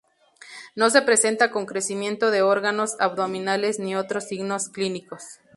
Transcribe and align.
No 0.73 0.89
se 0.89 1.03
presenta 1.03 1.51
con 1.51 1.67
crecimiento 1.67 2.31
de 2.31 2.41
órganos 2.41 2.95
abdominales 2.99 3.77
ni 3.77 3.95
otros 3.95 4.23
signos 4.23 4.67
clínicos. 4.69 5.21